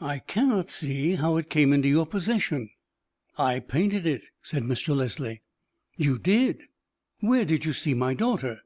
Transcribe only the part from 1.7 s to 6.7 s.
into your possession." "I painted it," said Mr. Leslie. "You did!